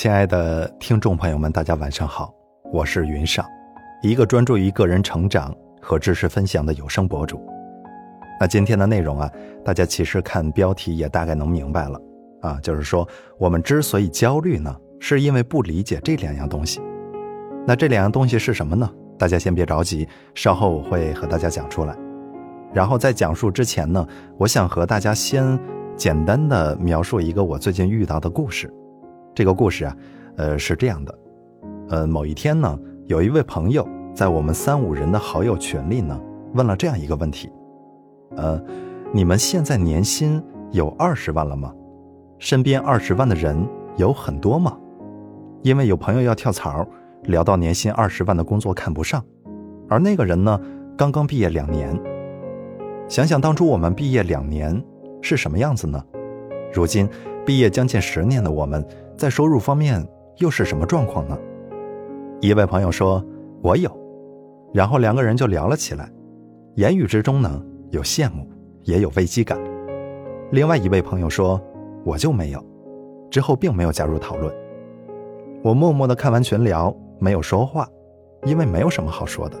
[0.00, 2.32] 亲爱的听众朋友们，大家晚上好，
[2.72, 3.44] 我是云上，
[4.02, 7.38] 一个专注于个人成长和知识分享的有声博主。
[8.40, 9.30] 那今天的内容啊，
[9.62, 12.00] 大家其实看标题也大概能明白了
[12.40, 13.06] 啊，就是说
[13.38, 16.80] 我们之所以焦虑呢，是因为不理解这两样东西。
[17.66, 18.90] 那这两样东西是什么呢？
[19.18, 21.94] 大家先别着急，稍后我会和大家讲出来。
[22.72, 24.08] 然后在讲述之前呢，
[24.38, 25.60] 我想和大家先
[25.94, 28.72] 简单的描述一个我最近遇到的故事。
[29.34, 29.96] 这个故事啊，
[30.36, 31.18] 呃，是这样的，
[31.88, 36.20] 呃，某一天呢，有一位朋友在我们三五人的好友群里呢，
[36.54, 37.50] 问了这样一个问题，
[38.36, 38.60] 呃，
[39.12, 41.72] 你们现在年薪有二十万了吗？
[42.38, 43.56] 身边二十万的人
[43.96, 44.76] 有很多吗？
[45.62, 46.86] 因为有朋友要跳槽，
[47.24, 49.22] 聊到年薪二十万的工作看不上，
[49.88, 50.58] 而那个人呢，
[50.96, 51.98] 刚刚毕业两年。
[53.08, 54.82] 想想当初我们毕业两年
[55.20, 56.02] 是什么样子呢？
[56.72, 57.08] 如今
[57.46, 58.84] 毕业将近十年的我们，
[59.16, 61.36] 在收入方面又是什么状况呢？
[62.40, 63.24] 一位朋友说
[63.62, 63.90] ：“我有。”
[64.72, 66.10] 然后两个人就聊了起来，
[66.76, 68.48] 言语之中呢有羡慕，
[68.84, 69.58] 也有危机感。
[70.52, 71.60] 另外一位朋友说
[72.04, 72.64] ：“我就没有。”
[73.30, 74.54] 之后并没有加入讨论。
[75.62, 77.88] 我默默的看完群聊，没有说话，
[78.44, 79.56] 因为没有什么好说的。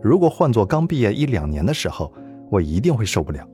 [0.00, 2.12] 如果换做刚毕业一两年的时候，
[2.50, 3.46] 我一定会受不了，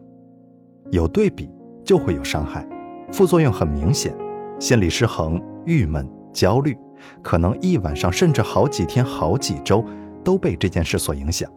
[0.90, 1.50] 有对比
[1.84, 2.66] 就会有伤害，
[3.12, 4.14] 副作用很明显，
[4.58, 6.77] 心理失衡、郁闷、焦虑，
[7.22, 9.84] 可能一晚上甚至好几天、好几周
[10.24, 11.50] 都被这件事所影响，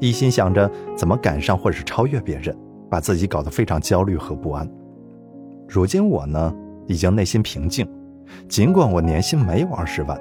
[0.00, 2.56] 一心想着怎么赶上或者是超越别人，
[2.88, 4.68] 把自己搞得非常焦虑和不安。
[5.68, 6.52] 如今我呢，
[6.86, 7.88] 已经内心平静，
[8.48, 10.20] 尽管我年薪没有二十万，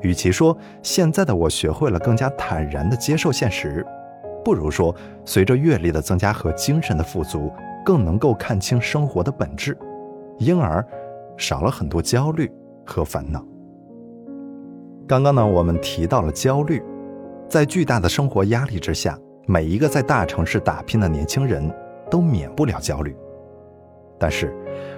[0.00, 3.86] 与其说现在的我学会了更加坦然地接受现实。
[4.44, 4.94] 不如说，
[5.24, 7.52] 随着阅历的增加和精神的富足，
[7.84, 9.76] 更能够看清生活的本质，
[10.38, 10.84] 因而
[11.36, 12.50] 少了很多焦虑
[12.84, 13.44] 和烦恼。
[15.06, 16.82] 刚刚呢，我们提到了焦虑，
[17.48, 21.70] 在巨大的生活压力之下，每一个在大城市打拼的年轻人
[22.10, 23.16] 都免不了焦虑。
[24.18, 24.54] 但是，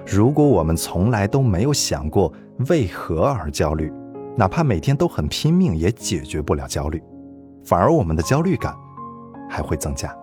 [0.06, 2.32] 如果我们从来都没有想过
[2.68, 3.92] 为何而焦虑，
[4.36, 7.02] 哪怕每天都很拼命，也解决不了焦虑，
[7.64, 8.74] 反而我们的焦虑感。
[9.52, 10.16] 还会增加。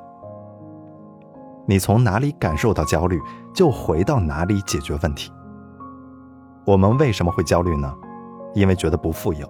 [1.69, 3.19] 你从哪里感受到焦虑，
[3.53, 5.29] 就回到哪里解决问题。
[6.65, 7.93] 我们为什么会焦虑呢？
[8.55, 9.45] 因为觉得不富有，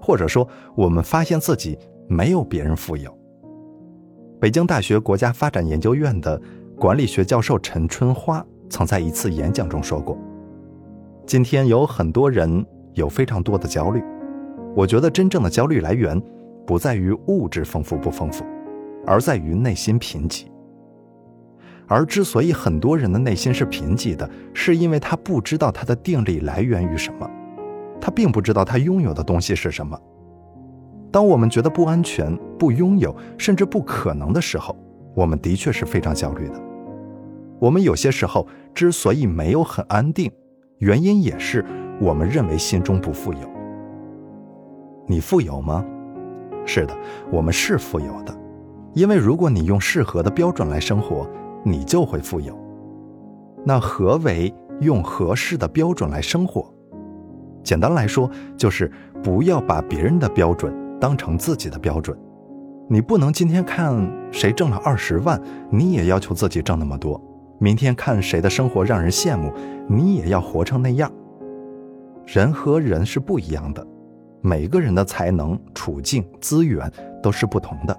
[0.00, 0.46] 或者说
[0.76, 1.76] 我们发现自己
[2.08, 3.12] 没有别人富有。
[4.40, 6.40] 北京大学国家发展研究院的
[6.78, 10.16] 管理学教授陈春花曾在一次演讲中说过
[11.26, 14.00] ：“今天有很多人有非常多的焦虑，
[14.76, 16.20] 我觉得真正的焦虑来源
[16.64, 18.44] 不在于物质丰富不丰富。”
[19.06, 20.46] 而在于内心贫瘠，
[21.90, 27.28] 而之所以很多人的内心是贫瘠的，是因为他不知道他的定力来源于什么，
[28.00, 29.98] 他并不知道他拥有的东西是什么。
[31.10, 34.76] 当我们觉得不安全、不拥有，甚至不可能的时候，
[35.16, 36.62] 我们的确是非常焦虑的。
[37.58, 40.30] 我们有些时候之所以没有很安定，
[40.78, 41.64] 原因也是
[42.00, 43.40] 我们认为心中不富有。
[45.08, 45.84] 你富有吗？
[46.64, 46.96] 是的，
[47.32, 48.32] 我们是富有的。
[48.94, 51.28] 因为如果你用适合的标准来生活，
[51.62, 52.58] 你就会富有。
[53.64, 56.72] 那何为用合适的标准来生活？
[57.62, 58.90] 简单来说，就是
[59.22, 62.18] 不要把别人的标准当成自己的标准。
[62.88, 65.40] 你不能今天看谁挣了二十万，
[65.70, 67.20] 你也要求自己挣那么多；
[67.58, 69.52] 明天看谁的生活让人羡慕，
[69.88, 71.12] 你也要活成那样。
[72.26, 73.86] 人和人是不一样的，
[74.40, 76.90] 每个人的才能、处境、资源
[77.22, 77.96] 都是不同的。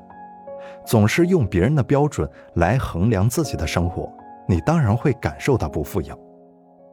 [0.86, 4.12] 总是用别人的标准来衡量自己的生活，
[4.48, 6.18] 你当然会感受到不富有，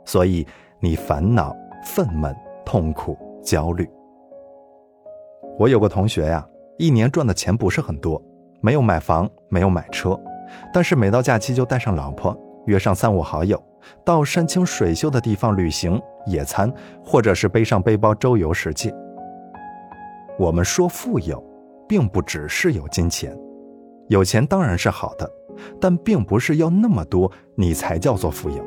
[0.04, 0.46] 所以
[0.80, 2.34] 你烦恼、愤懑、
[2.64, 3.88] 痛苦、焦虑。
[5.58, 8.22] 我有个同学呀，一年赚的钱不是很多，
[8.60, 10.18] 没有买房，没有买车，
[10.72, 13.60] 但是每到假期就带上老婆，约上三五好友，
[14.04, 16.72] 到山清水秀的地方旅行、野餐，
[17.04, 18.94] 或者是背上背包周游世界。
[20.38, 21.42] 我们说富有，
[21.88, 23.36] 并不只是有金钱。
[24.08, 25.30] 有钱当然是好的，
[25.80, 28.64] 但并不是要那么多你才叫做富有。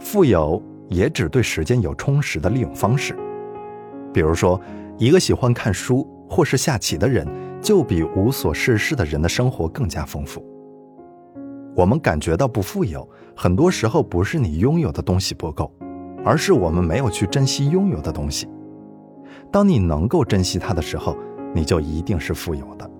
[0.00, 3.16] 富有也只对时间有充实的利用方式。
[4.12, 4.60] 比如说，
[4.98, 7.26] 一个喜欢看书或是下棋的人，
[7.60, 10.44] 就比无所事事的人的生活更加丰富。
[11.76, 15.72] 我们感觉到不富有，很多时候不是你拥有的东西不够，
[16.24, 18.48] 而是我们没有去珍惜拥有的东西。
[19.50, 21.16] 当你能够珍惜它的时候，
[21.54, 22.90] 你就一定是富有的。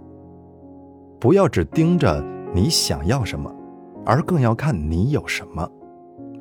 [1.24, 2.22] 不要只盯着
[2.52, 3.50] 你想要什么，
[4.04, 5.66] 而更要看你有什么，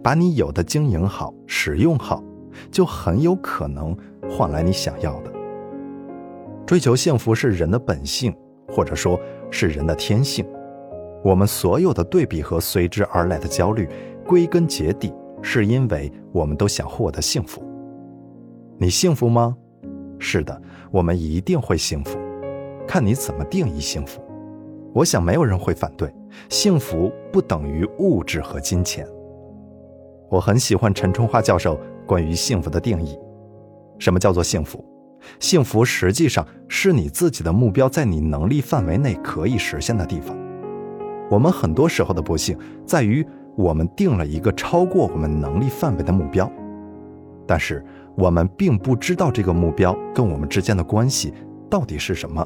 [0.04, 2.22] 把你有的经营好、使用好，
[2.70, 3.96] 就很有可能
[4.30, 5.32] 换来你想要的。
[6.66, 8.36] 追求幸福是人的本性，
[8.68, 9.18] 或者说
[9.50, 10.46] 是人的天性。
[11.24, 13.88] 我们所有的对比和随之而来的焦虑，
[14.28, 17.64] 归根结底是因为我们都想获得幸福。
[18.78, 19.56] 你幸福吗？
[20.20, 22.20] 是的，我们一定会幸福，
[22.86, 24.22] 看你怎么定义幸福。
[24.94, 26.14] 我想没有人会反对，
[26.50, 29.08] 幸福不等于物质和金钱。
[30.30, 33.18] 我很喜欢陈春花教授关于幸福的定义。
[34.00, 34.84] 什么叫做幸福？
[35.40, 40.38] 幸福实际上是你自己的目标在你能力范围内可以实现的地方。
[41.30, 43.26] 我们很多时候的不幸在于，
[43.56, 46.52] 我们定了一个超过我们能力范围的目标，
[47.48, 47.84] 但是
[48.16, 51.34] 我们并不知道这个目标跟我们之间的关系
[51.70, 52.46] 到底是什么。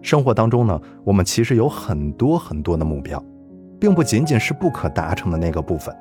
[0.00, 3.22] 生活当中呢，我们其实有很多很多的目标，
[3.80, 5.94] 并不仅仅是不可达成的那个部分，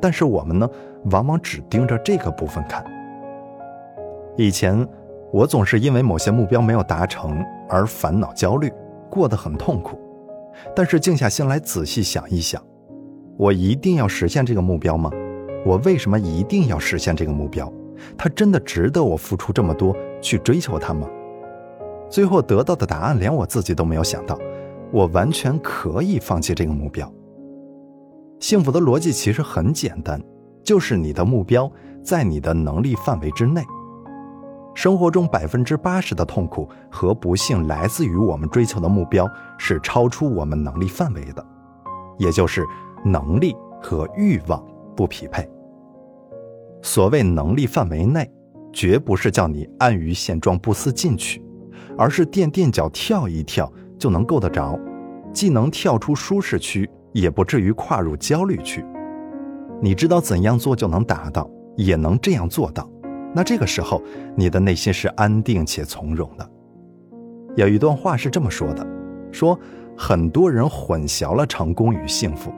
[0.00, 0.68] 但是我们呢，
[1.10, 2.84] 往往只盯着这个部分看。
[4.36, 4.86] 以前，
[5.32, 8.72] 我总是因为某些目标没有达成而烦恼焦虑，
[9.10, 9.98] 过得很痛苦。
[10.74, 12.62] 但是静下心来仔细想一想，
[13.36, 15.10] 我一定要实现这个目标吗？
[15.64, 17.72] 我为什么一定要实现这个目标？
[18.16, 21.08] 它真的值得我付出这么多去追求它吗？
[22.10, 24.36] 最后得到的答案连我自己都没有想到，
[24.92, 27.10] 我完全可以放弃这个目标。
[28.40, 30.20] 幸福的逻辑其实很简单，
[30.64, 31.70] 就是你的目标
[32.02, 33.62] 在你的能力范围之内。
[34.74, 39.28] 生活中百分之八十的痛苦和不幸来自于我们追求的目标
[39.58, 41.44] 是超出我们能力范围的，
[42.18, 42.64] 也就是
[43.04, 44.64] 能力和欲望
[44.96, 45.48] 不匹配。
[46.82, 48.30] 所谓能力范围内，
[48.72, 51.44] 绝不是叫你安于现状不思进取，
[52.00, 54.74] 而是垫垫脚跳一跳就能够得着，
[55.34, 58.82] 既能跳出舒适区，也不至于跨入焦虑区。
[59.82, 62.88] 你知道怎样做就能达到，也能这样做到。
[63.34, 64.02] 那这个时候，
[64.34, 66.50] 你的内心是安定且从容的。
[67.54, 68.86] 有一段话是这么说的：
[69.30, 69.58] 说
[69.94, 72.50] 很多人混淆了成功与幸福。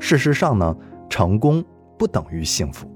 [0.00, 0.76] 事实上呢，
[1.08, 1.64] 成功
[1.96, 2.90] 不等于幸福。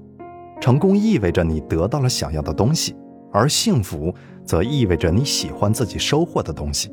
[0.59, 2.97] 成功意味着你得到了想要的东西，
[3.31, 4.13] 而幸福
[4.49, 6.91] 则意味着你喜欢自己收获的东西。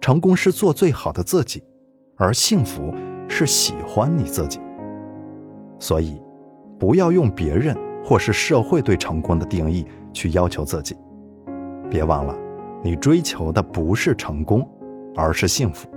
[0.00, 1.62] 成功是做最好的自己，
[2.16, 2.92] 而幸福
[3.28, 4.58] 是喜欢你自己。
[5.78, 6.20] 所以，
[6.80, 7.76] 不要用别人。
[8.04, 10.96] 或是社会对成功的定义去要求自己，
[11.88, 12.36] 别忘了，
[12.82, 14.68] 你追求的不是成功，
[15.14, 15.88] 而是幸福。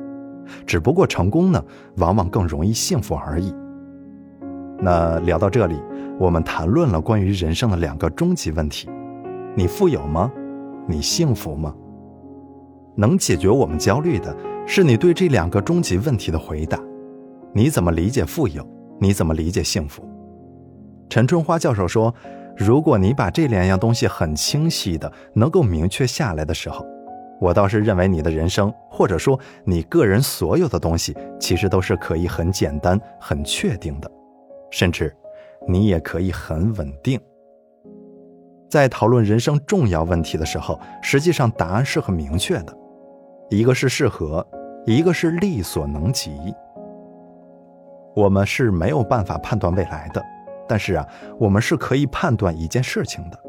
[0.67, 1.65] 只不过成功呢，
[1.97, 3.51] 往往更容易幸福而已。
[4.79, 5.81] 那聊到这里，
[6.19, 8.87] 我们谈论了关于人生的两个终极问题：
[9.55, 10.31] 你富有吗？
[10.87, 11.73] 你幸福吗？
[12.95, 14.35] 能解决我们焦虑的
[14.65, 16.79] 是你对这两个终极问题的回答。
[17.53, 18.65] 你怎么理解富有？
[18.99, 20.03] 你怎么理解幸福？
[21.09, 22.13] 陈春花教授说
[22.55, 26.85] ：“如果你把这两样东西很清晰的能够明确下来的时候，
[27.41, 34.09] 我倒是认为你的人生，或者说你个人所有的东西，其实都是可以很简单、很确定的，
[34.71, 35.13] 甚至
[35.67, 37.19] 你也可以很稳定。
[38.75, 42.77] 在讨论人生重要问题的时候，实际上答案是很明确的，
[43.49, 44.45] 一个是适合，
[44.85, 46.53] 一个是力所能及。
[48.13, 50.21] 我们是没有办法判断未来的。”
[50.67, 51.07] 但是啊，
[51.39, 53.39] 我们是可以判断一件事情的，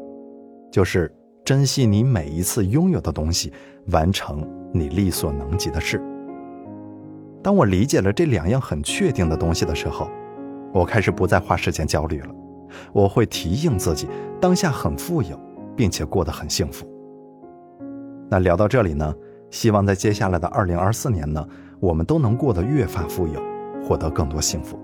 [0.71, 3.51] 就是珍惜你每一次拥有的东西，
[3.87, 6.01] 完成你力所能及的事。
[7.43, 10.09] 当我理解了这两样很确定的东西的时候，
[10.73, 12.29] 我开始不再花时间焦虑了。
[12.93, 14.07] 我会提醒自己，
[14.39, 15.39] 当下很富有，
[15.75, 16.87] 并且过得很幸福。
[18.29, 19.13] 那聊到这里呢，
[19.49, 21.45] 希望在接下来的二零二四年呢，
[21.79, 23.41] 我们都能过得越发富有，
[23.83, 24.79] 获得更多幸福。